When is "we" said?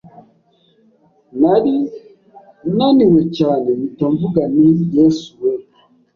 5.43-5.53